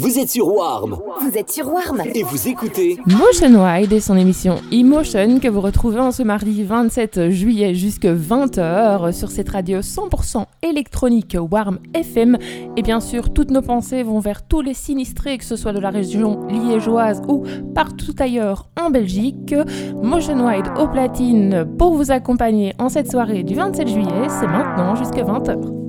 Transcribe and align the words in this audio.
Vous 0.00 0.16
êtes 0.16 0.28
sur 0.28 0.46
Warm 0.54 0.96
Vous 1.20 1.36
êtes 1.36 1.50
sur 1.50 1.72
Warm 1.72 2.02
et 2.14 2.22
vous 2.22 2.46
écoutez 2.46 2.98
Motion 3.04 3.64
Wide 3.64 3.92
et 3.92 3.98
son 3.98 4.16
émission 4.16 4.54
Emotion 4.70 5.40
que 5.40 5.48
vous 5.48 5.60
retrouvez 5.60 5.98
en 5.98 6.12
ce 6.12 6.22
mardi 6.22 6.62
27 6.62 7.30
juillet 7.30 7.74
jusque 7.74 8.04
20h 8.04 9.10
sur 9.10 9.28
cette 9.32 9.48
radio 9.48 9.80
100% 9.80 10.44
électronique 10.62 11.36
Warm 11.38 11.80
FM. 11.94 12.38
Et 12.76 12.82
bien 12.82 13.00
sûr, 13.00 13.30
toutes 13.32 13.50
nos 13.50 13.60
pensées 13.60 14.04
vont 14.04 14.20
vers 14.20 14.46
tous 14.46 14.60
les 14.60 14.74
sinistrés, 14.74 15.36
que 15.36 15.44
ce 15.44 15.56
soit 15.56 15.72
de 15.72 15.80
la 15.80 15.90
région 15.90 16.46
liégeoise 16.46 17.20
ou 17.26 17.42
partout 17.74 18.14
ailleurs 18.20 18.68
en 18.80 18.90
Belgique. 18.90 19.52
Motion 20.00 20.46
Wide 20.46 20.68
au 20.78 20.86
platine 20.86 21.66
pour 21.76 21.94
vous 21.94 22.12
accompagner 22.12 22.72
en 22.78 22.88
cette 22.88 23.10
soirée 23.10 23.42
du 23.42 23.56
27 23.56 23.88
juillet, 23.88 24.28
c'est 24.28 24.46
maintenant 24.46 24.94
jusqu'à 24.94 25.24
20h. 25.24 25.87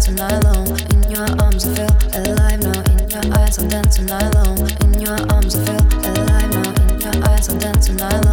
dancing 0.00 0.20
alone. 0.20 0.80
In 0.92 1.10
your 1.10 1.42
arms, 1.42 1.66
I 1.66 1.74
feel 1.74 2.32
alive 2.32 2.62
now. 2.62 2.80
In 2.90 3.10
your 3.10 3.38
eyes, 3.38 3.58
I'm 3.58 3.68
dancing 3.68 4.10
alone. 4.10 4.70
In 4.82 5.00
your 5.00 5.32
arms, 5.32 5.56
I 5.56 5.64
feel 5.64 6.10
alive 6.10 6.50
now. 6.50 6.92
In 6.92 7.00
your 7.00 7.28
eyes, 7.28 7.48
I'm 7.48 7.58
dancing 7.58 8.00
alone. 8.00 8.29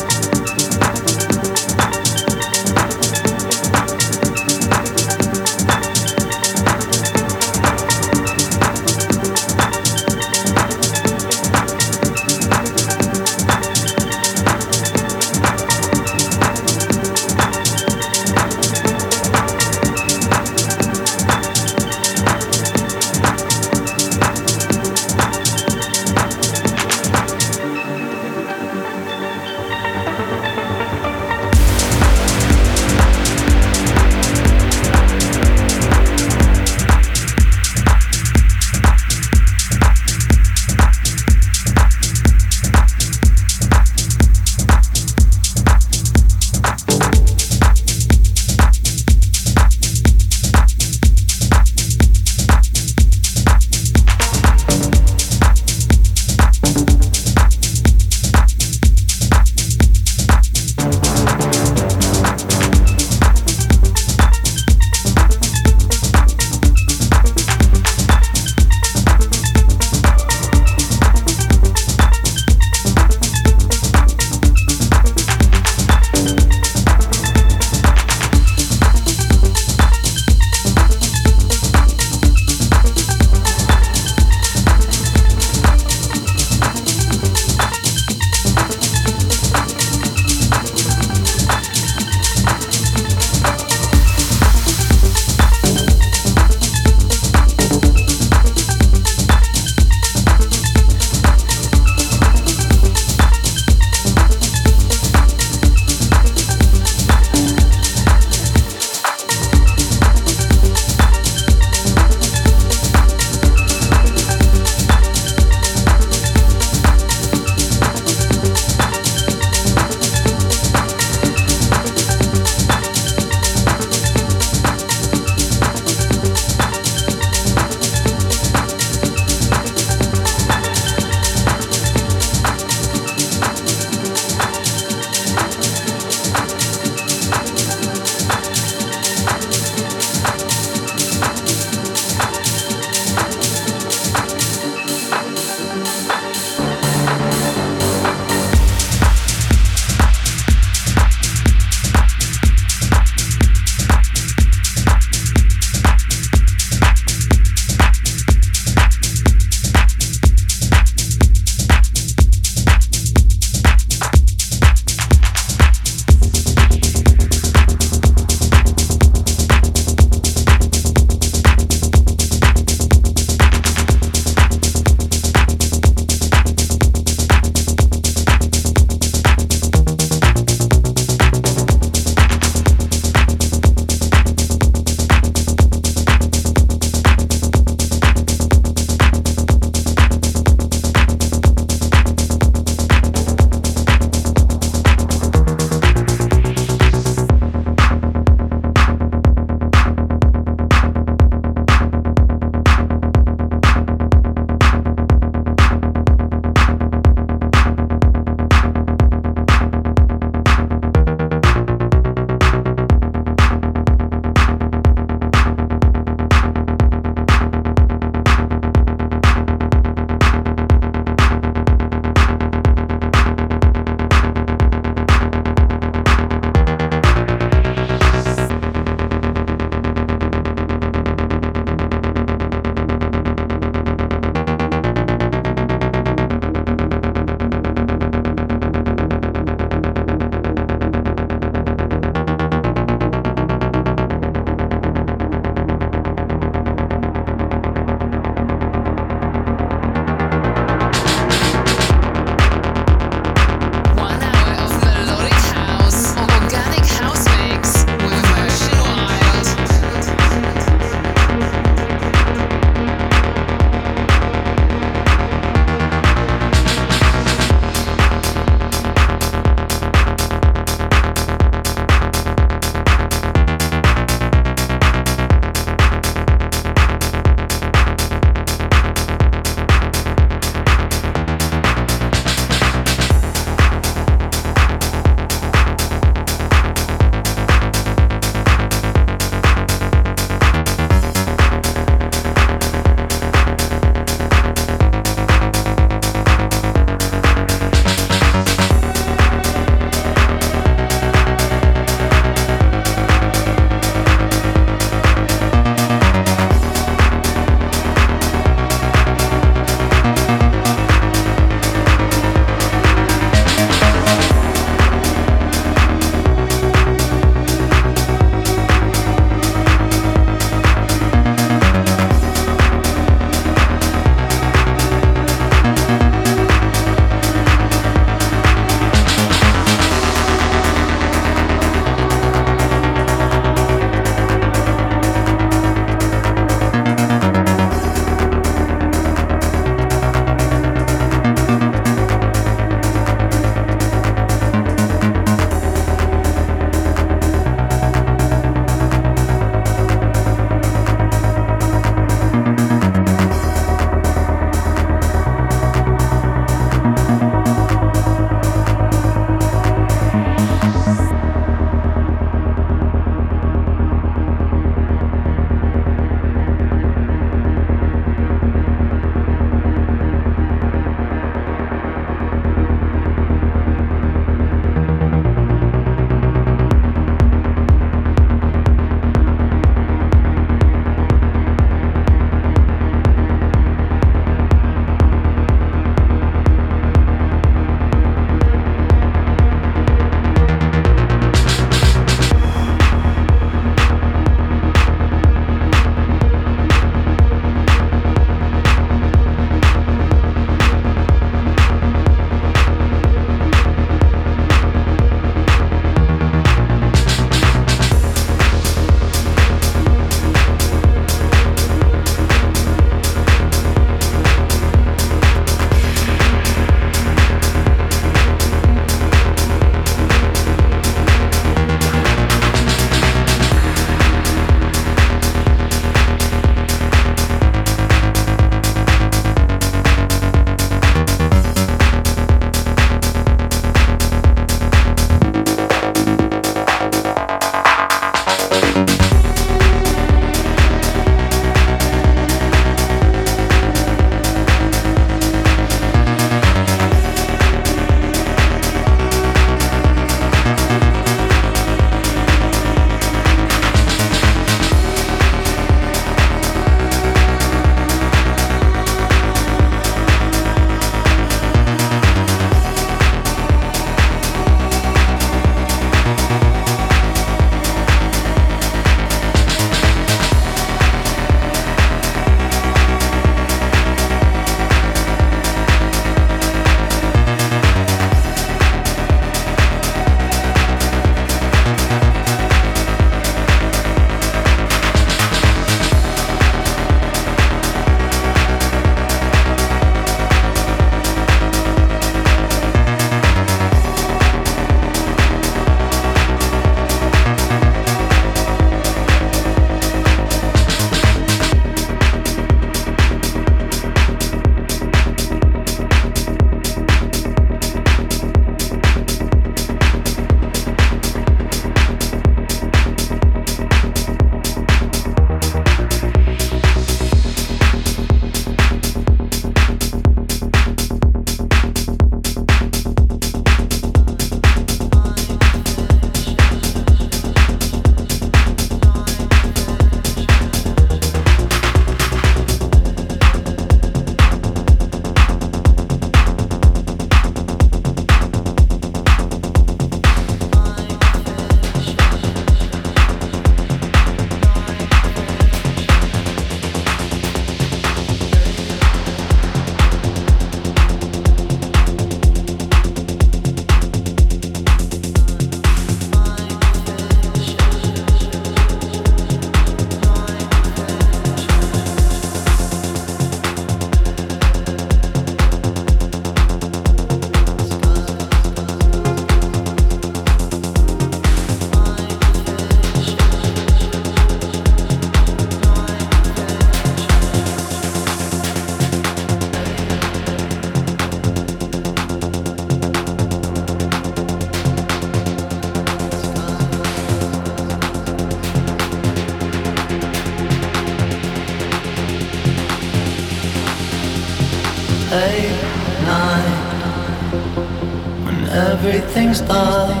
things 599.33 600.00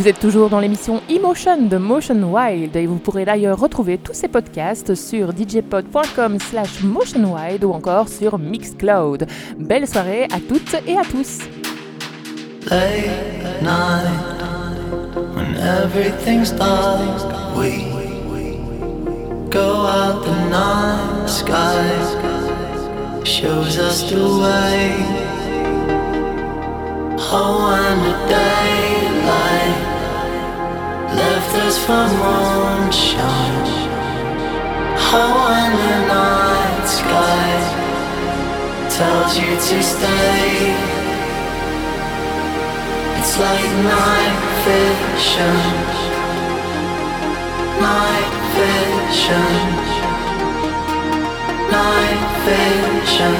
Vous 0.00 0.08
êtes 0.08 0.18
toujours 0.18 0.48
dans 0.48 0.60
l'émission 0.60 1.02
Emotion 1.10 1.60
de 1.66 1.76
Motion 1.76 2.32
Wild 2.32 2.74
et 2.74 2.86
vous 2.86 2.96
pourrez 2.96 3.26
d'ailleurs 3.26 3.60
retrouver 3.60 3.98
tous 3.98 4.14
ces 4.14 4.28
podcasts 4.28 4.94
sur 4.94 5.36
djpod.com 5.36 6.38
slash 6.38 6.82
motionwild 6.82 7.62
ou 7.64 7.72
encore 7.72 8.08
sur 8.08 8.38
Mixcloud. 8.38 9.26
Belle 9.58 9.86
soirée 9.86 10.24
à 10.32 10.40
toutes 10.40 10.74
et 10.86 10.96
à 10.96 11.02
tous. 11.02 11.40
Left 31.16 31.54
us 31.66 31.78
for. 31.84 32.00
How 35.10 35.30
when 35.48 35.72
the 35.74 35.98
night 36.06 36.86
sky 36.86 37.50
tells 38.88 39.36
you 39.36 39.50
to 39.68 39.82
stay, 39.82 40.70
it's 43.18 43.34
like 43.44 43.66
night 43.90 44.38
vision, 44.64 45.58
night 47.82 48.34
vision, 48.54 49.56
night 51.74 52.22
vision. 52.46 53.36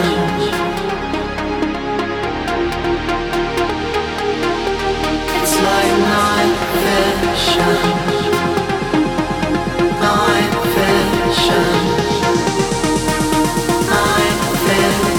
It's 5.38 5.54
like 5.68 5.92
night 6.18 7.29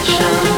vision 0.03 0.50